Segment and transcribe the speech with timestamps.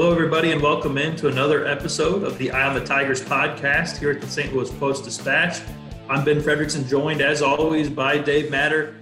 [0.00, 3.98] Hello, everybody, and welcome in to another episode of the Eye on the Tigers podcast
[3.98, 4.50] here at the St.
[4.54, 5.60] Louis Post Dispatch.
[6.08, 8.96] I'm Ben Frederickson, joined as always by Dave Matter,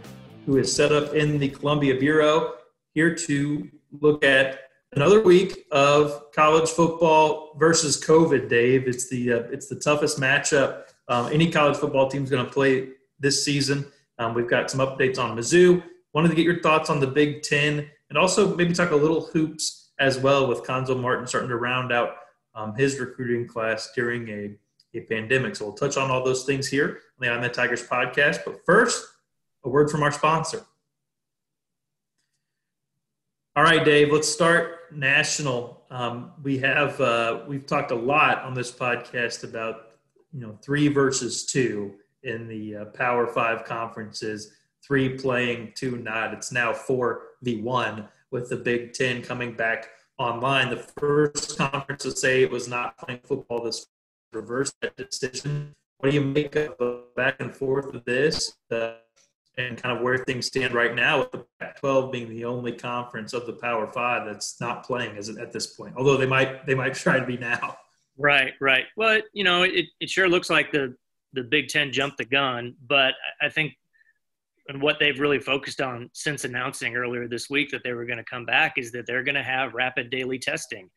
[0.45, 2.55] who is set up in the Columbia Bureau,
[2.95, 3.69] here to
[4.01, 4.59] look at
[4.95, 8.49] another week of college football versus COVID.
[8.49, 12.45] Dave, it's the uh, it's the toughest matchup um, any college football team is going
[12.45, 12.89] to play
[13.21, 13.87] this season.
[14.19, 15.81] Um, we've got some updates on Mizzou.
[16.13, 19.27] Wanted to get your thoughts on the Big Ten, and also maybe talk a little
[19.27, 22.17] hoops as well with Cuonzo Martin starting to round out
[22.55, 24.55] um, his recruiting class during a,
[24.95, 25.57] a pandemic.
[25.57, 28.41] So we'll touch on all those things here on the I'm the Tigers podcast.
[28.45, 29.05] But first,
[29.65, 30.65] a word from our sponsor.
[33.57, 35.83] All right, Dave, let's start national.
[35.91, 39.93] Um, we have uh, we've talked a lot on this podcast about
[40.33, 46.33] you know three versus two in the uh, Power Five conferences, three playing, two not.
[46.35, 50.71] It's now four v one with the Big Ten coming back online.
[50.71, 53.87] The first conference to say it was not playing football this
[54.33, 55.75] reverse that decision.
[55.99, 58.95] What do you make of the back and forth of this uh,
[59.57, 63.33] and kind of where things stand right now with the Pac-12 being the only conference
[63.33, 65.95] of the Power Five that's not playing as at this point?
[65.97, 67.77] Although they might they might try to be now.
[68.17, 68.85] Right, right.
[68.97, 70.95] Well, you know, it, it sure looks like the
[71.33, 73.75] the Big Ten jumped the gun, but I think
[74.69, 78.19] and what they've really focused on since announcing earlier this week that they were going
[78.19, 80.91] to come back is that they're going to have rapid daily testing.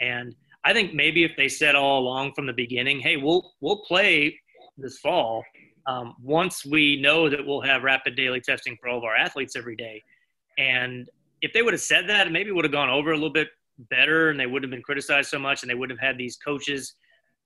[0.00, 0.34] And
[0.64, 4.38] I think maybe if they said all along from the beginning, hey, we'll we'll play
[4.76, 5.44] this fall
[5.86, 9.56] um, once we know that we'll have rapid daily testing for all of our athletes
[9.56, 10.02] every day.
[10.56, 11.08] And
[11.42, 13.48] if they would have said that, maybe would have gone over a little bit
[13.90, 16.36] better, and they wouldn't have been criticized so much, and they would have had these
[16.36, 16.94] coaches,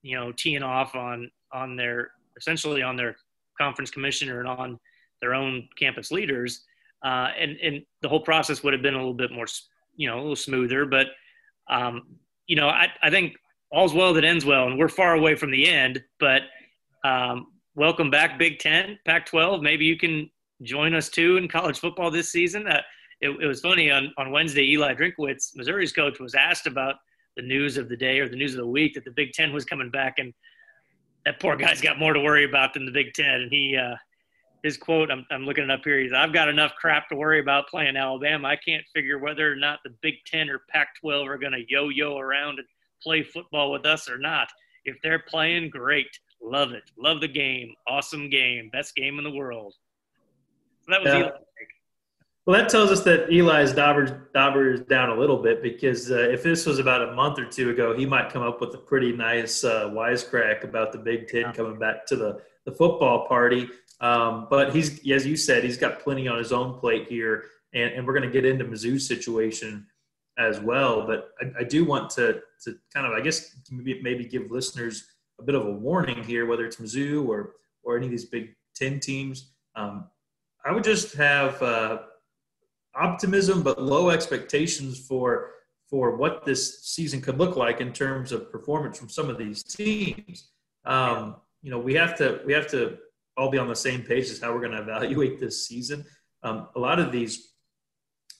[0.01, 3.15] you know, teeing off on on their essentially on their
[3.59, 4.79] conference commissioner and on
[5.23, 6.65] their own campus leaders,
[7.03, 9.45] uh, and and the whole process would have been a little bit more,
[9.95, 10.85] you know, a little smoother.
[10.85, 11.07] But
[11.69, 13.37] um, you know, I, I think
[13.71, 16.03] all's well that ends well, and we're far away from the end.
[16.19, 16.41] But
[17.05, 19.61] um, welcome back, Big Ten, Pac-12.
[19.61, 20.29] Maybe you can
[20.61, 22.67] join us too in college football this season.
[22.67, 22.81] Uh,
[23.21, 24.63] it, it, was funny on, on Wednesday.
[24.71, 26.95] Eli Drinkwitz, Missouri's coach, was asked about
[27.37, 29.53] the news of the day or the news of the week that the Big Ten
[29.53, 30.33] was coming back, and
[31.25, 33.41] that poor guy's got more to worry about than the Big Ten.
[33.41, 33.95] And he uh,
[34.63, 35.99] his quote, I'm, I'm looking it up here.
[35.99, 38.47] He's, I've got enough crap to worry about playing Alabama.
[38.47, 41.63] I can't figure whether or not the Big Ten or Pac 12 are going to
[41.67, 42.67] yo yo around and
[43.01, 44.47] play football with us or not.
[44.85, 46.07] If they're playing, great.
[46.41, 46.83] Love it.
[46.97, 47.73] Love the game.
[47.87, 48.69] Awesome game.
[48.71, 49.73] Best game in the world.
[50.81, 51.29] So that was yeah.
[52.45, 56.43] Well, that tells us that Eli's dauber, daubers down a little bit because uh, if
[56.43, 59.13] this was about a month or two ago, he might come up with a pretty
[59.13, 61.51] nice uh, wisecrack about the Big Ten yeah.
[61.53, 63.69] coming back to the, the football party.
[64.03, 67.93] Um, but he's, as you said, he's got plenty on his own plate here, and,
[67.93, 69.87] and we're going to get into Mizzou's situation
[70.37, 71.07] as well.
[71.07, 75.05] But I, I, do want to to kind of, I guess, maybe, give listeners
[75.39, 77.53] a bit of a warning here, whether it's Mizzou or
[77.83, 79.53] or any of these Big Ten teams.
[79.77, 80.09] Um,
[80.65, 81.99] I would just have uh,
[82.95, 85.51] optimism, but low expectations for
[85.89, 89.63] for what this season could look like in terms of performance from some of these
[89.63, 90.49] teams.
[90.83, 92.97] Um, you know, we have to we have to
[93.37, 96.05] all be on the same page as how we're going to evaluate this season.
[96.43, 97.53] Um, a lot of these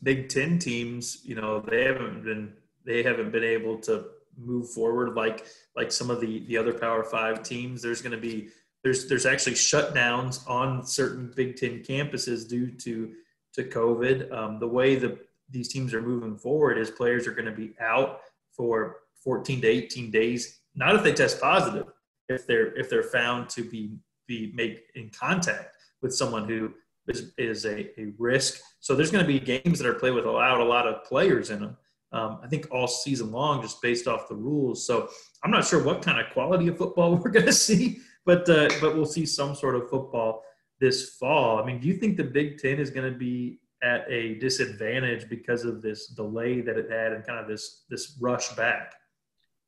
[0.02, 2.54] Big Ten teams, you know, they haven't been
[2.86, 4.06] they haven't been able to
[4.38, 5.46] move forward like
[5.76, 7.82] like some of the the other Power Five teams.
[7.82, 8.50] There's going to be
[8.84, 13.14] there's there's actually shutdowns on certain Big Ten campuses due to
[13.54, 14.32] to COVID.
[14.34, 15.18] Um, the way that
[15.50, 18.20] these teams are moving forward is players are going to be out
[18.52, 20.60] for 14 to 18 days.
[20.76, 21.88] Not if they test positive,
[22.28, 23.98] if they're if they're found to be
[24.28, 26.74] be made in contact with someone who
[27.08, 28.62] is, is a, a risk.
[28.80, 31.50] So there's going to be games that are played with allowed a lot of players
[31.50, 31.78] in them.
[32.12, 34.86] Um, I think all season long, just based off the rules.
[34.86, 35.10] So
[35.44, 38.70] I'm not sure what kind of quality of football we're going to see, but uh,
[38.80, 40.44] but we'll see some sort of football
[40.80, 41.60] this fall.
[41.60, 45.28] I mean, do you think the Big Ten is going to be at a disadvantage
[45.28, 48.94] because of this delay that it had and kind of this this rush back?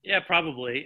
[0.04, 0.86] Yeah, probably.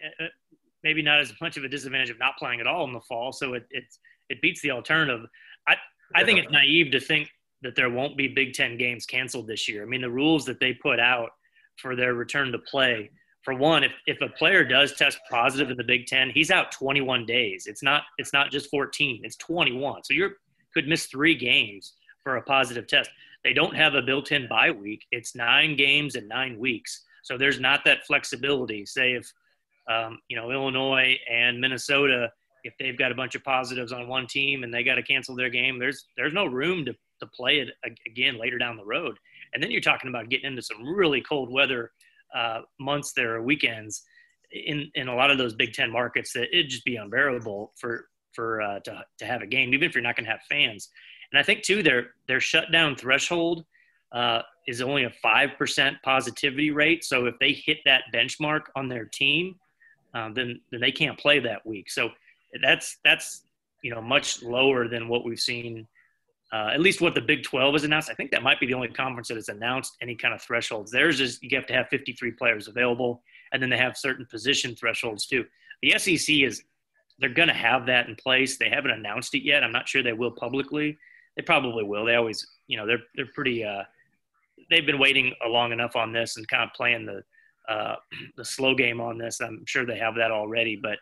[0.84, 3.32] Maybe not as much of a disadvantage of not playing at all in the fall.
[3.32, 3.84] So it it,
[4.30, 5.26] it beats the alternative.
[5.68, 5.76] I
[6.16, 7.30] I think it's naive to think
[7.62, 9.84] that there won't be Big Ten games canceled this year.
[9.84, 11.32] I mean, the rules that they put out
[11.76, 13.10] for their return to play.
[13.44, 16.72] For one, if, if a player does test positive in the Big Ten, he's out
[16.72, 17.68] 21 days.
[17.68, 20.04] It's not it's not just 14; it's 21.
[20.04, 20.32] So you
[20.74, 21.94] could miss three games
[22.24, 23.10] for a positive test.
[23.44, 25.06] They don't have a built-in bye week.
[25.12, 27.06] It's nine games in nine weeks.
[27.24, 28.86] So there's not that flexibility.
[28.86, 29.32] Say if
[29.90, 32.32] um, you know, Illinois and Minnesota,
[32.64, 35.36] if they've got a bunch of positives on one team and they got to cancel
[35.36, 37.70] their game, there's there's no room to, to play it
[38.06, 39.18] again later down the road.
[39.54, 41.92] And then you're talking about getting into some really cold weather
[42.36, 44.04] uh, months there or weekends
[44.52, 48.06] in in a lot of those Big Ten markets that it'd just be unbearable for
[48.34, 50.90] for uh, to to have a game, even if you're not going to have fans.
[51.32, 53.66] And I think too their their shutdown threshold
[54.12, 57.04] uh, is only a five percent positivity rate.
[57.04, 59.56] So if they hit that benchmark on their team,
[60.14, 61.90] um, then then they can't play that week.
[61.90, 62.10] So
[62.62, 63.44] that's that's
[63.84, 65.88] you know much lower than what we've seen.
[66.52, 68.10] Uh, at least what the Big 12 has announced.
[68.10, 70.92] I think that might be the only conference that has announced any kind of thresholds.
[70.92, 73.22] Theirs is you have to have 53 players available,
[73.54, 75.46] and then they have certain position thresholds too.
[75.84, 76.64] The SEC is
[77.20, 78.58] they're going to have that in place.
[78.58, 79.64] They haven't announced it yet.
[79.64, 80.98] I'm not sure they will publicly.
[81.36, 82.06] They probably will.
[82.06, 83.64] They always, you know, they're they're pretty.
[83.64, 83.84] Uh,
[84.70, 87.24] they've been waiting long enough on this and kind of playing the
[87.70, 87.96] uh,
[88.38, 89.40] the slow game on this.
[89.42, 90.82] I'm sure they have that already.
[90.82, 90.98] But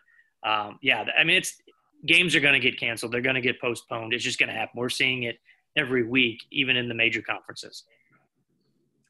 [0.48, 1.60] um, yeah, I mean, it's
[2.06, 3.12] games are going to get canceled.
[3.12, 4.12] They're going to get postponed.
[4.12, 4.72] It's just going to happen.
[4.76, 5.38] We're seeing it
[5.76, 7.84] every week, even in the major conferences.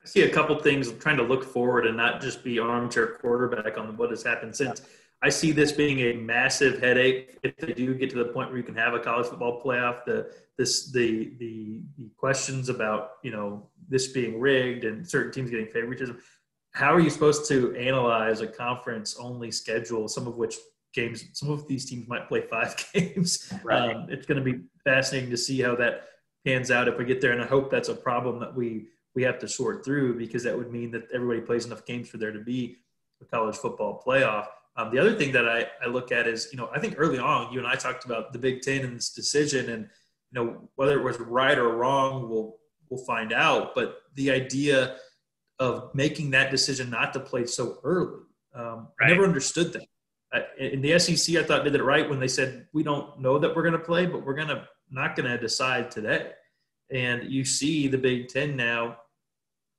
[0.03, 3.77] I see a couple things trying to look forward and not just be armchair quarterback
[3.77, 4.83] on what has happened since.
[5.21, 8.59] I see this being a massive headache if they do get to the point where
[8.59, 10.05] you can have a college football playoff.
[10.05, 15.51] The this the the, the questions about you know this being rigged and certain teams
[15.51, 16.21] getting favoritism.
[16.79, 20.55] How are you supposed to analyze a conference only schedule, some of which
[20.95, 23.53] games, some of these teams might play five games.
[23.65, 23.97] Right.
[23.97, 26.05] Um, it's going to be fascinating to see how that
[26.47, 28.87] pans out if we get there, and I hope that's a problem that we
[29.17, 32.19] we have to sort through because that would mean that everybody plays enough games for
[32.19, 32.77] there to be
[33.21, 34.47] a college football playoff.
[34.77, 37.19] Um, the other thing that I, I look at is, you know, I think early
[37.19, 39.89] on, you and I talked about the Big Ten and this decision, and
[40.31, 42.57] you know whether it was right or wrong, we'll
[42.89, 43.75] we'll find out.
[43.75, 44.97] But the idea
[45.59, 48.21] of making that decision not to play so early,
[48.55, 49.07] um, right.
[49.07, 50.49] I never understood that.
[50.59, 53.55] in the SEC, I thought did it right when they said we don't know that
[53.55, 56.31] we're going to play, but we're going to not going to decide today.
[56.91, 58.99] And you see the Big Ten now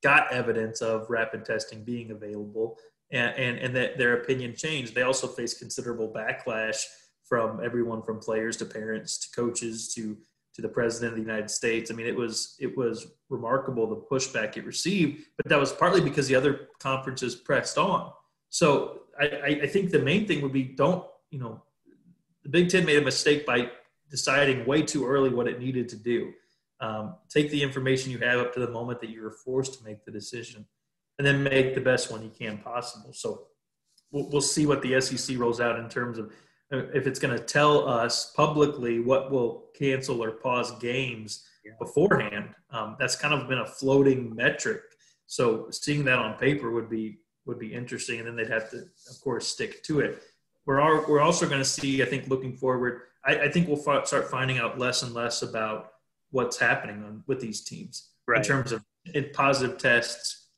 [0.03, 2.77] got evidence of rapid testing being available
[3.11, 4.93] and, and, and that their opinion changed.
[4.93, 6.83] They also face considerable backlash
[7.23, 10.17] from everyone from players to parents to coaches to
[10.61, 11.89] to the president of the United States.
[11.89, 16.01] I mean, it was it was remarkable the pushback it received, but that was partly
[16.01, 18.11] because the other conferences pressed on.
[18.49, 21.63] So I, I think the main thing would be don't you know
[22.43, 23.69] the Big Ten made a mistake by
[24.09, 26.33] deciding way too early what it needed to do.
[26.81, 29.83] Um, take the information you have up to the moment that you were forced to
[29.83, 30.65] make the decision,
[31.17, 33.13] and then make the best one you can possible.
[33.13, 33.47] So
[34.11, 36.31] we'll, we'll see what the SEC rolls out in terms of
[36.71, 41.71] if it's going to tell us publicly what will cancel or pause games yeah.
[41.79, 42.49] beforehand.
[42.71, 44.81] Um, that's kind of been a floating metric.
[45.25, 48.77] So seeing that on paper would be would be interesting, and then they'd have to,
[48.77, 50.21] of course, stick to it.
[50.65, 53.01] We're all, we're also going to see, I think, looking forward.
[53.25, 55.93] I, I think we'll f- start finding out less and less about
[56.29, 58.37] what's happening on, with these teams right.
[58.37, 58.83] in terms of
[59.33, 60.49] positive tests,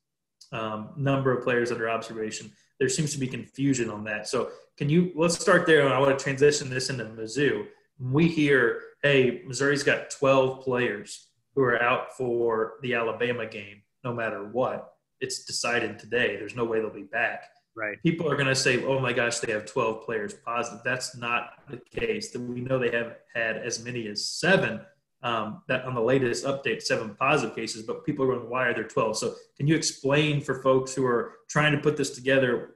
[0.51, 2.51] um, number of players under observation.
[2.81, 4.27] There seems to be confusion on that.
[4.27, 5.85] So can you let's start there.
[5.85, 7.67] and I want to transition this into Mizzou.
[7.99, 14.15] We hear, hey, Missouri's got 12 players who are out for the Alabama game, no
[14.15, 14.95] matter what.
[15.19, 16.37] It's decided today.
[16.37, 17.43] There's no way they'll be back.
[17.75, 18.01] Right.
[18.01, 21.51] People are going to say, "Oh my gosh, they have 12 players positive." That's not
[21.69, 22.31] the case.
[22.31, 24.81] That We know they have had as many as seven
[25.23, 28.73] um, that on the latest update, seven positive cases, but people are going, why are
[28.73, 29.17] there 12?
[29.17, 32.75] So can you explain for folks who are trying to put this together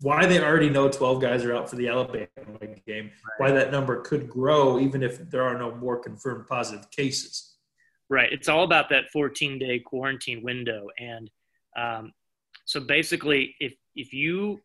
[0.00, 2.26] why they already know 12 guys are out for the Alabama
[2.86, 7.54] game, why that number could grow even if there are no more confirmed positive cases?
[8.10, 8.30] Right.
[8.32, 10.88] It's all about that 14 day quarantine window.
[10.98, 11.30] And
[11.76, 12.12] um,
[12.64, 14.60] so basically, if, if you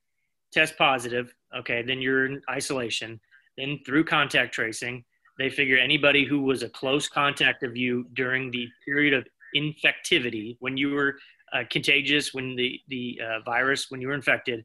[0.52, 3.20] test positive, okay, then you're in isolation.
[3.58, 5.06] Then through contact tracing,
[5.40, 10.58] they figure anybody who was a close contact of you during the period of infectivity,
[10.60, 11.16] when you were
[11.54, 14.64] uh, contagious, when the, the uh, virus, when you were infected,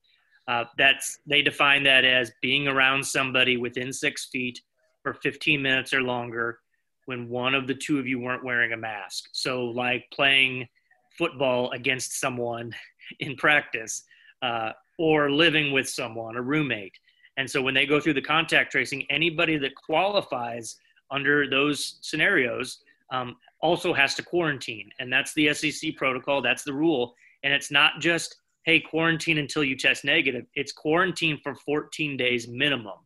[0.49, 4.61] uh, that's they define that as being around somebody within six feet
[5.03, 6.59] for 15 minutes or longer
[7.07, 9.31] when one of the two of you weren't wearing a mask.
[9.33, 10.69] So, like playing
[11.17, 12.75] football against someone
[13.21, 14.05] in practice,
[14.43, 16.99] uh, or living with someone, a roommate.
[17.37, 20.77] And so when they go through the contact tracing, anybody that qualifies
[21.11, 22.79] under those scenarios
[23.11, 24.91] um, also has to quarantine.
[24.99, 27.15] And that's the SEC protocol, that's the rule.
[27.43, 32.49] And it's not just, hey, quarantine until you test negative, it's quarantine for 14 days
[32.49, 32.99] minimum.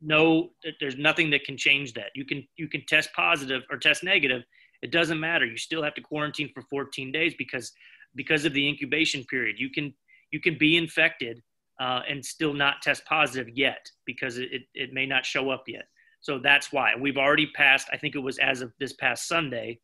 [0.00, 0.50] No,
[0.80, 2.10] there's nothing that can change that.
[2.16, 4.42] You can you can test positive or test negative.
[4.82, 5.46] It doesn't matter.
[5.46, 7.72] You still have to quarantine for 14 days because
[8.16, 9.60] because of the incubation period.
[9.60, 9.94] You can
[10.32, 11.40] you can be infected
[11.82, 15.64] uh, and still not test positive yet because it, it, it, may not show up
[15.66, 15.88] yet.
[16.20, 19.80] So that's why we've already passed, I think it was as of this past Sunday,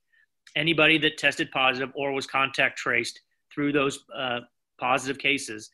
[0.55, 3.21] anybody that tested positive or was contact traced
[3.52, 4.40] through those uh,
[4.78, 5.71] positive cases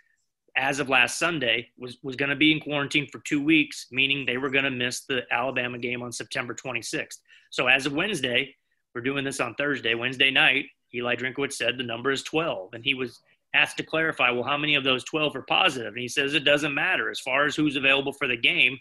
[0.56, 4.24] as of last Sunday was, was going to be in quarantine for two weeks, meaning
[4.24, 7.18] they were going to miss the Alabama game on September 26th.
[7.50, 8.54] So as of Wednesday,
[8.94, 12.72] we're doing this on Thursday, Wednesday night, Eli Drinkwitz said the number is 12.
[12.72, 13.20] And he was
[13.54, 15.92] asked to clarify, well, how many of those 12 are positive?
[15.92, 17.10] And he says it doesn't matter.
[17.10, 18.76] As far as who's available for the game,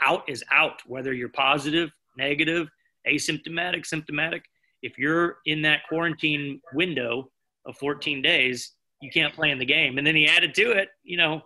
[0.00, 2.68] out is out, whether you're positive, negative,
[3.06, 4.44] asymptomatic, symptomatic.
[4.82, 7.30] If you're in that quarantine window
[7.66, 9.98] of 14 days, you can't play in the game.
[9.98, 11.42] And then he added to it, you know,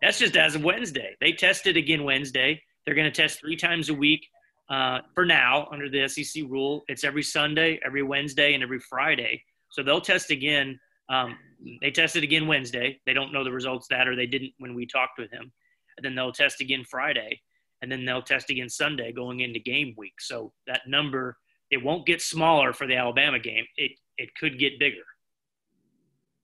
[0.00, 1.16] that's just as of Wednesday.
[1.20, 2.62] They tested again Wednesday.
[2.84, 4.26] They're going to test three times a week
[4.70, 6.84] uh, for now under the SEC rule.
[6.88, 9.42] It's every Sunday, every Wednesday, and every Friday.
[9.70, 10.78] So they'll test again.
[11.10, 11.36] Um,
[11.82, 13.00] they tested again Wednesday.
[13.04, 15.52] They don't know the results that, or they didn't when we talked with him.
[15.96, 17.42] And then they'll test again Friday,
[17.82, 20.20] and then they'll test again Sunday going into game week.
[20.20, 21.36] So that number,
[21.70, 23.66] it won't get smaller for the Alabama game.
[23.76, 25.04] It it could get bigger.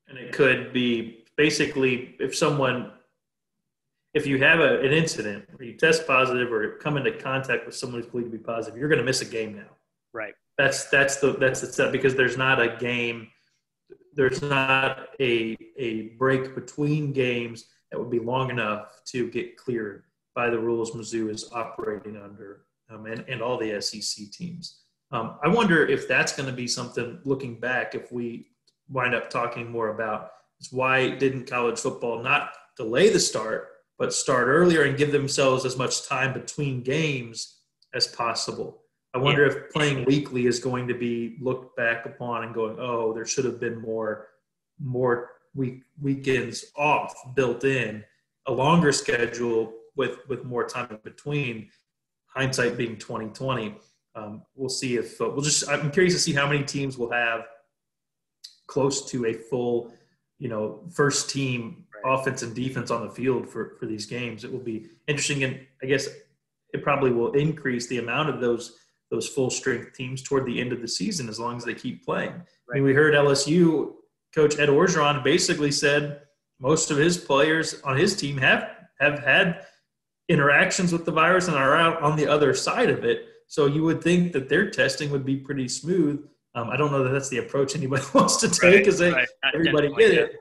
[0.08, 2.92] And it could be basically if someone,
[4.14, 7.74] if you have a, an incident where you test positive or come into contact with
[7.74, 9.70] someone who's believed to be positive, you're going to miss a game now.
[10.12, 10.34] Right.
[10.58, 13.28] That's that's the that's the step because there's not a game,
[14.16, 20.04] there's not a a break between games that would be long enough to get cleared
[20.34, 24.80] by the rules Mizzou is operating under, um, and and all the SEC teams.
[25.12, 28.48] Um, I wonder if that's going to be something looking back if we
[28.88, 30.30] wind up talking more about
[30.60, 33.68] is why didn't college football not delay the start,
[33.98, 37.60] but start earlier and give themselves as much time between games
[37.94, 38.82] as possible.
[39.16, 39.52] I wonder yeah.
[39.52, 43.46] if playing weekly is going to be looked back upon and going, oh, there should
[43.46, 44.28] have been more
[44.78, 48.04] more week weekends off built in,
[48.46, 51.70] a longer schedule with with more time in between.
[52.26, 53.76] Hindsight being twenty twenty,
[54.14, 55.66] um, we'll see if uh, we'll just.
[55.66, 57.46] I'm curious to see how many teams will have
[58.66, 59.94] close to a full,
[60.38, 62.18] you know, first team right.
[62.18, 64.44] offense and defense on the field for, for these games.
[64.44, 66.06] It will be interesting, and I guess
[66.74, 68.76] it probably will increase the amount of those
[69.10, 72.04] those full strength teams toward the end of the season as long as they keep
[72.04, 72.32] playing.
[72.32, 72.44] Right.
[72.72, 73.94] I mean, we heard LSU
[74.34, 76.22] coach Ed Orgeron basically said
[76.60, 78.68] most of his players on his team have
[79.00, 79.66] have had
[80.28, 83.26] interactions with the virus and are out on the other side of it.
[83.46, 86.26] So you would think that their testing would be pretty smooth.
[86.54, 89.28] Um, I don't know that that's the approach anybody wants to take because right, right.
[89.54, 90.32] everybody get it.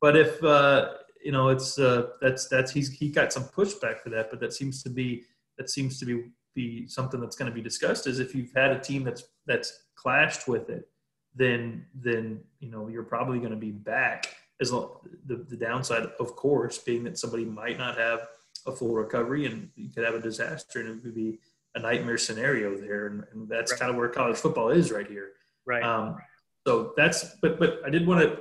[0.00, 4.08] But if uh, you know, it's uh, that's that's he's he got some pushback for
[4.10, 5.24] that, but that seems to be
[5.58, 8.06] that seems to be be something that's going to be discussed.
[8.06, 10.88] Is if you've had a team that's that's clashed with it,
[11.34, 14.34] then then you know you're probably going to be back.
[14.60, 18.28] As long, the the downside, of course, being that somebody might not have
[18.66, 21.38] a full recovery and you could have a disaster and it would be
[21.74, 23.06] a nightmare scenario there.
[23.06, 23.80] And, and that's right.
[23.80, 25.30] kind of where college football is right here.
[25.66, 25.82] Right.
[25.82, 26.18] Um,
[26.66, 28.40] so that's, but but I did want to.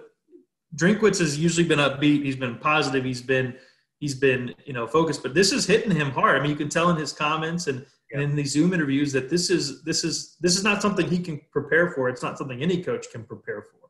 [0.76, 2.24] Drinkwitz has usually been upbeat.
[2.24, 3.04] He's been positive.
[3.04, 3.56] He's been
[4.00, 5.24] he's been you know focused.
[5.24, 6.38] But this is hitting him hard.
[6.38, 9.30] I mean, you can tell in his comments and, and in these Zoom interviews that
[9.30, 12.10] this is this is this is not something he can prepare for.
[12.10, 13.90] It's not something any coach can prepare for.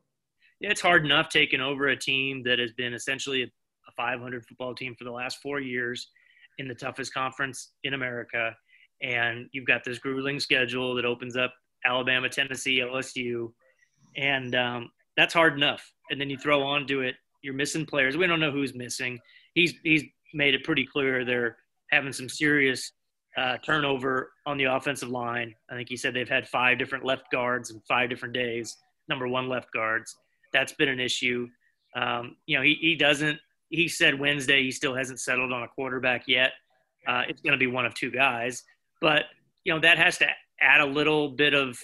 [0.60, 4.74] Yeah, it's hard enough taking over a team that has been essentially a 500 football
[4.74, 6.08] team for the last four years
[6.58, 8.54] in the toughest conference in America,
[9.02, 11.54] and you've got this grueling schedule that opens up
[11.86, 13.50] Alabama, Tennessee, LSU,
[14.16, 15.82] and um, that's hard enough.
[16.10, 18.18] And then you throw onto it, you're missing players.
[18.18, 19.18] We don't know who's missing.
[19.54, 21.56] He's he's made it pretty clear they're
[21.90, 22.92] having some serious
[23.36, 25.54] uh, turnover on the offensive line.
[25.70, 28.76] I think he said they've had five different left guards in five different days.
[29.08, 30.16] Number one left guards.
[30.52, 31.48] That's been an issue.
[31.96, 33.38] Um, you know, he, he doesn't.
[33.68, 36.52] He said Wednesday he still hasn't settled on a quarterback yet.
[37.06, 38.62] Uh, it's going to be one of two guys,
[39.00, 39.24] but
[39.64, 40.26] you know that has to
[40.60, 41.78] add a little bit of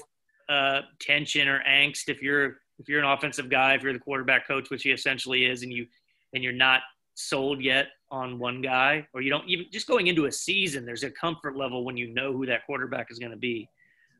[0.49, 4.47] uh, tension or angst if you're if you're an offensive guy, if you're the quarterback
[4.47, 5.87] coach, which he essentially is, and you
[6.35, 6.81] and you're not
[7.17, 11.03] sold yet on one guy, or you don't even just going into a season, there's
[11.03, 13.69] a comfort level when you know who that quarterback is going to be.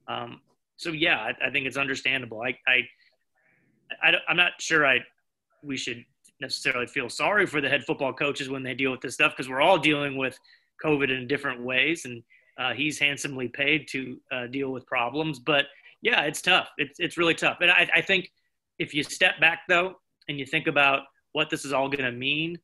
[0.09, 0.41] Um,
[0.76, 2.43] so yeah, I, I, think it's understandable.
[2.43, 2.81] I, I,
[4.03, 5.00] I I'm not sure I
[5.62, 6.05] we should
[6.41, 9.49] necessarily feel sorry for the head football coaches when they deal with this stuff because
[9.49, 10.38] we're all dealing with
[10.85, 12.23] COVID in different ways and
[12.59, 15.38] uh, he's handsomely paid to uh, deal with problems.
[15.38, 15.67] But
[16.03, 16.69] yeah, it's tough.
[16.79, 17.59] It's, it's really tough.
[17.61, 18.31] And I, I think
[18.79, 19.97] if you step back, though,
[20.29, 22.59] and you think about what this is all going to mean,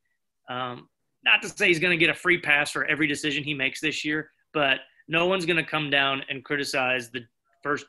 [0.48, 0.88] um,
[1.24, 3.80] not to say he's going to get a free pass for every decision he makes
[3.80, 7.20] this year, but no one's going to come down and criticize the
[7.62, 7.86] first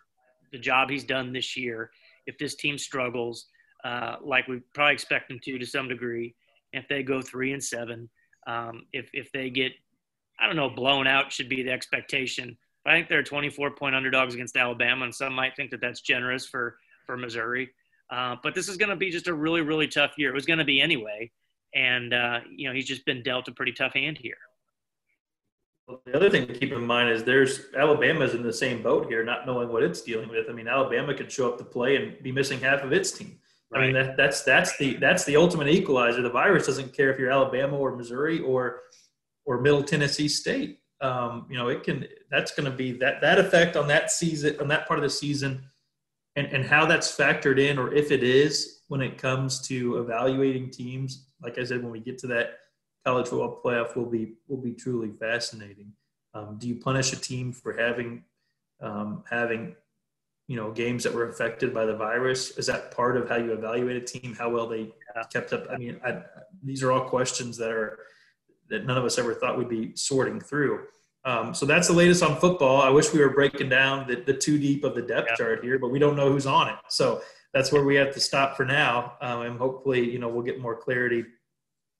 [0.51, 1.89] the job he's done this year
[2.25, 3.47] if this team struggles,
[3.83, 6.35] uh, like we probably expect them to to some degree.
[6.71, 8.09] If they go three and seven,
[8.47, 9.71] um, if if they get
[10.39, 12.57] I don't know, blown out should be the expectation.
[12.85, 16.47] I think they're 24 point underdogs against Alabama, and some might think that that's generous
[16.47, 17.69] for for Missouri.
[18.09, 20.29] Uh, but this is going to be just a really, really tough year.
[20.29, 21.31] It was going to be anyway.
[21.73, 24.37] And uh, you know he's just been dealt a pretty tough hand here.
[25.87, 29.07] Well, the other thing to keep in mind is there's Alabama's in the same boat
[29.07, 30.49] here, not knowing what it's dealing with.
[30.49, 33.37] I mean, Alabama could show up to play and be missing half of its team.
[33.69, 33.81] Right.
[33.81, 36.21] I mean, that, that's that's the that's the ultimate equalizer.
[36.21, 38.81] The virus doesn't care if you're Alabama or Missouri or
[39.45, 40.79] or Middle Tennessee State.
[41.01, 42.07] Um, you know, it can.
[42.31, 45.09] That's going to be that that effect on that season on that part of the
[45.09, 45.65] season,
[46.37, 50.69] and and how that's factored in, or if it is when it comes to evaluating
[50.69, 51.25] teams.
[51.41, 52.59] Like I said, when we get to that
[53.03, 55.91] college football playoff, will be will be truly fascinating.
[56.35, 58.23] Um, do you punish a team for having
[58.81, 59.75] um, having
[60.47, 62.55] you know games that were affected by the virus?
[62.59, 64.35] Is that part of how you evaluate a team?
[64.35, 64.91] How well they
[65.31, 65.65] kept up?
[65.71, 66.21] I mean, I,
[66.61, 67.97] these are all questions that are
[68.69, 70.85] that none of us ever thought we'd be sorting through.
[71.25, 72.79] Um, so that's the latest on football.
[72.79, 75.35] I wish we were breaking down the, the too deep of the depth yeah.
[75.35, 76.75] chart here, but we don't know who's on it.
[76.89, 79.13] So that's where we have to stop for now.
[79.21, 81.25] Um, and hopefully, you know, we'll get more clarity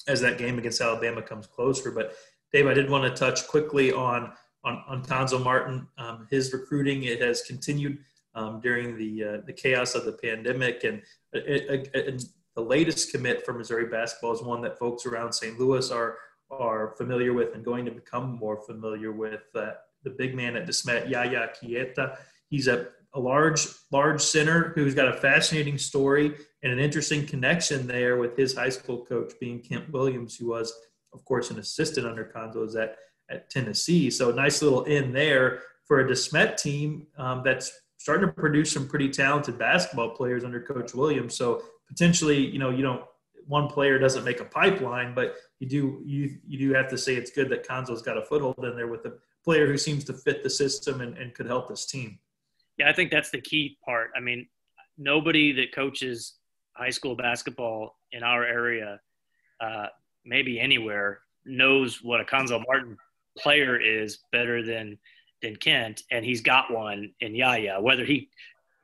[0.08, 1.92] as that game against Alabama comes closer.
[1.92, 2.16] But
[2.52, 4.34] Dave, I did want to touch quickly on
[4.66, 5.88] on, on Cuonzo Martin.
[5.98, 8.00] Um, his recruiting it has continued
[8.36, 11.02] um, during the uh, the chaos of the pandemic, and
[11.34, 12.24] it, it, it,
[12.56, 15.60] the latest commit for Missouri basketball is one that folks around St.
[15.60, 16.18] Louis are
[16.50, 19.44] are familiar with and going to become more familiar with.
[19.56, 19.72] Uh,
[20.04, 22.18] the big man at DeSmet, Yaya Keita.
[22.50, 27.86] He's a, a large, large center who's got a fascinating story and an interesting connection
[27.86, 30.74] there with his high school coach being Kent Williams, who was,
[31.14, 32.98] of course, an assistant under Cuonzo's at,
[33.30, 34.10] at Tennessee.
[34.10, 38.72] So a nice little in there for a DeSmet team um, that's starting to produce
[38.72, 41.36] some pretty talented basketball players under Coach Williams.
[41.36, 43.04] So potentially, you know, you don't
[43.46, 47.16] one player doesn't make a pipeline, but you do you you do have to say
[47.16, 50.14] it's good that Cuonzo's got a foothold in there with a player who seems to
[50.14, 52.20] fit the system and, and could help this team.
[52.78, 54.12] Yeah, I think that's the key part.
[54.16, 54.48] I mean,
[54.98, 56.36] nobody that coaches
[56.76, 59.00] high school basketball in our area,
[59.62, 59.88] uh,
[60.26, 62.98] maybe anywhere, knows what a Cuonzo Martin
[63.38, 64.98] player is better than
[65.42, 67.80] than Kent, and he's got one in Yaya.
[67.82, 68.30] Whether he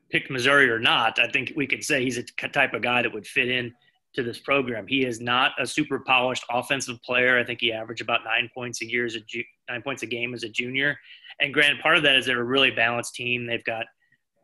[0.10, 3.14] picked Missouri or not, I think we could say he's a type of guy that
[3.14, 3.74] would fit in
[4.14, 4.86] to this program.
[4.86, 7.40] He is not a super polished offensive player.
[7.40, 10.08] I think he averaged about nine points a year as a ju- nine points a
[10.08, 11.00] game as a junior.
[11.40, 13.46] And Grant, part of that is they're a really balanced team.
[13.46, 13.86] They've got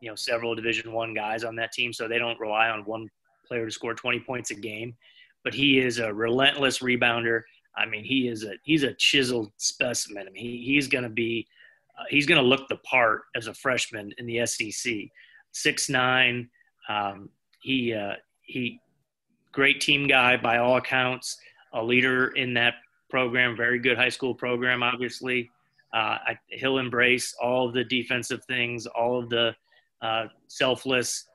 [0.00, 3.08] you know several Division One guys on that team, so they don't rely on one
[3.46, 4.94] player to score 20 points a game.
[5.44, 7.42] But he is a relentless rebounder.
[7.76, 10.26] I mean, he is a he's a chiseled specimen.
[10.26, 11.46] I mean, he, he's going to be
[11.98, 14.94] uh, he's going to look the part as a freshman in the SEC.
[15.52, 16.48] Six nine.
[16.88, 17.28] Um,
[17.60, 18.80] he uh, he
[19.52, 21.38] great team guy by all accounts,
[21.72, 22.74] a leader in that
[23.08, 25.50] program, very good high school program, obviously.
[25.96, 29.56] Uh, I, he'll embrace all of the defensive things, all of the
[30.02, 31.26] uh, selfless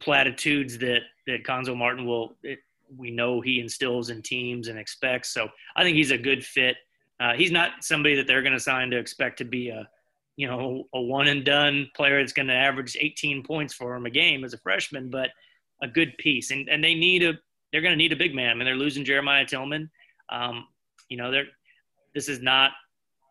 [0.00, 2.36] platitudes that that Cuonzo Martin will.
[2.42, 2.58] It,
[2.96, 5.32] we know he instills in teams and expects.
[5.32, 6.76] So I think he's a good fit.
[7.20, 9.86] Uh, he's not somebody that they're going to sign to expect to be a,
[10.36, 14.06] you know, a one and done player that's going to average 18 points for him
[14.06, 15.08] a game as a freshman.
[15.08, 15.30] But
[15.82, 17.34] a good piece, and and they need a
[17.70, 18.50] they're going to need a big man.
[18.50, 19.88] I mean, they're losing Jeremiah Tilmon.
[20.30, 20.66] Um,
[21.08, 21.46] you know, they're
[22.14, 22.72] this is not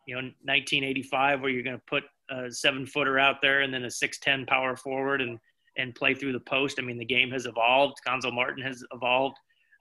[0.07, 3.83] you know 1985 where you're going to put a seven footer out there and then
[3.83, 5.37] a 6'10 power forward and
[5.77, 6.79] and play through the post.
[6.79, 7.99] I mean, the game has evolved.
[8.05, 9.37] Cuonzo Martin has evolved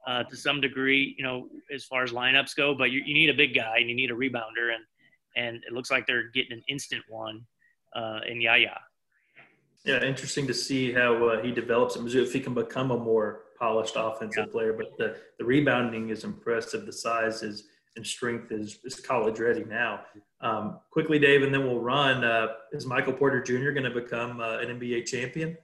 [0.07, 2.75] uh, to some degree, you know, as far as lineups go.
[2.75, 4.85] But you, you need a big guy and you need a rebounder, and
[5.37, 7.47] and it looks like they're getting an instant one
[7.95, 8.79] uh, in Yaya.
[9.85, 12.99] Yeah, interesting to see how uh, he develops at Mizzou if he can become a
[12.99, 14.53] more polished offensive yeah.
[14.53, 14.73] player.
[14.73, 16.87] But the, the rebounding is impressive.
[16.87, 17.65] The size is
[17.97, 20.01] and strength is, is college ready now.
[20.41, 22.25] Um, quickly, Dave, and then we'll run.
[22.25, 23.71] Uh, is Michael Porter Jr.
[23.71, 25.57] going to become uh, an NBA champion?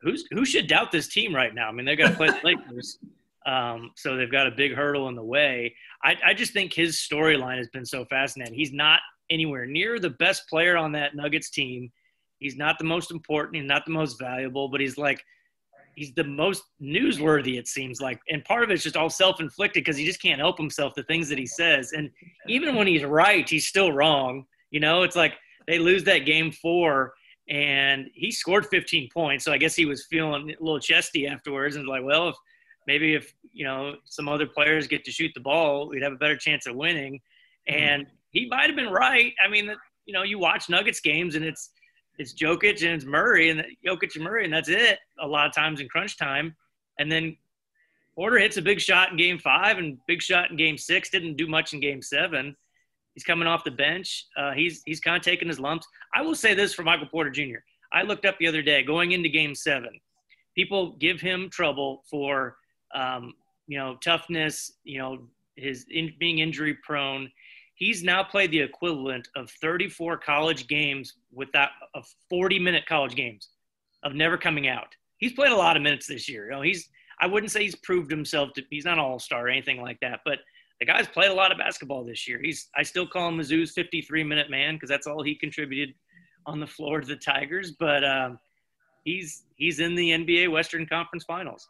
[0.00, 1.68] Who's who should doubt this team right now?
[1.68, 2.98] I mean, they're going to play the Lakers,
[3.46, 5.74] um, so they've got a big hurdle in the way.
[6.02, 8.54] I, I just think his storyline has been so fascinating.
[8.54, 11.90] He's not anywhere near the best player on that Nuggets team
[12.44, 13.56] He's not the most important.
[13.56, 15.24] He's not the most valuable, but he's like,
[15.96, 18.20] he's the most newsworthy, it seems like.
[18.28, 21.02] And part of it's just all self inflicted because he just can't help himself, the
[21.04, 21.92] things that he says.
[21.92, 22.10] And
[22.48, 24.44] even when he's right, he's still wrong.
[24.70, 25.34] You know, it's like
[25.66, 27.12] they lose that game four
[27.48, 29.44] and he scored 15 points.
[29.44, 32.36] So I guess he was feeling a little chesty afterwards and like, well, if
[32.86, 36.16] maybe if, you know, some other players get to shoot the ball, we'd have a
[36.16, 37.20] better chance of winning.
[37.68, 37.82] Mm-hmm.
[37.82, 39.32] And he might have been right.
[39.44, 39.70] I mean,
[40.06, 41.70] you know, you watch Nuggets games and it's,
[42.18, 44.98] it's Jokic and it's Murray and Jokic and Murray, and that's it.
[45.20, 46.54] A lot of times in crunch time,
[46.98, 47.36] and then
[48.14, 51.10] Porter hits a big shot in Game Five and big shot in Game Six.
[51.10, 52.56] Didn't do much in Game Seven.
[53.14, 54.26] He's coming off the bench.
[54.36, 55.86] Uh, he's he's kind of taking his lumps.
[56.14, 57.58] I will say this for Michael Porter Jr.
[57.92, 59.90] I looked up the other day going into Game Seven.
[60.54, 62.56] People give him trouble for
[62.94, 63.34] um,
[63.66, 65.18] you know, toughness, you know,
[65.56, 67.30] his in, being injury prone.
[67.74, 73.14] He's now played the equivalent of 34 college games with that of 40 minute college
[73.16, 73.48] games
[74.04, 74.94] of never coming out.
[75.18, 76.46] He's played a lot of minutes this year.
[76.46, 76.88] You know, he's
[77.20, 79.98] I wouldn't say he's proved himself to he's not an all star or anything like
[80.00, 80.38] that, but
[80.80, 82.40] the guy's played a lot of basketball this year.
[82.42, 85.94] He's I still call him Mizzou's 53 minute man because that's all he contributed
[86.46, 87.72] on the floor to the Tigers.
[87.72, 88.38] But um,
[89.04, 91.68] he's he's in the NBA Western Conference Finals.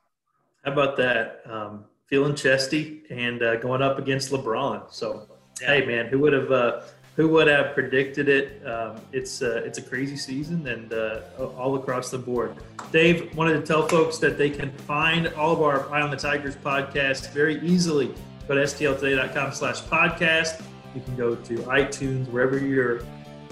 [0.64, 1.42] How about that?
[1.46, 4.92] Um, feeling chesty and uh, going up against LeBron.
[4.92, 5.28] So
[5.60, 5.68] yeah.
[5.68, 6.82] hey, man, who would have uh,
[7.16, 8.66] who would have predicted it?
[8.66, 11.20] Um, it's uh, it's a crazy season and uh,
[11.56, 12.56] all across the board.
[12.90, 16.16] Dave wanted to tell folks that they can find all of our Eye on the
[16.16, 18.12] Tigers podcast very easily.
[18.48, 20.62] Go to stltoday.com slash podcast.
[20.94, 23.02] You can go to iTunes, wherever you're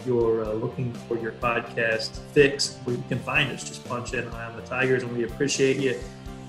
[0.05, 3.63] you're uh, looking for your podcast fix, where you can find us.
[3.63, 5.99] Just punch in Eye on the Tigers, and we appreciate you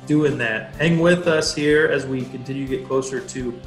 [0.08, 0.74] doing that.
[0.76, 3.60] Hang with us here as we continue to get closer to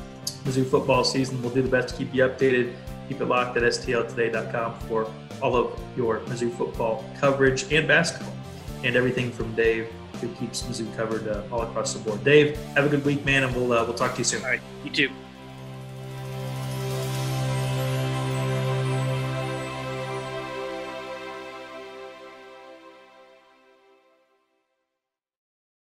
[0.45, 1.41] Mizzou football season.
[1.43, 2.75] We'll do the best to keep you updated.
[3.09, 5.11] Keep it locked at stltoday.com for
[5.43, 8.35] all of your Mizzou football coverage and basketball
[8.85, 9.89] and everything from Dave
[10.21, 12.25] who keeps Mizzou covered uh, all across the board.
[12.25, 14.43] Dave, have a good week, man, and we'll uh, we'll talk to you soon.
[14.43, 15.11] All right, you too.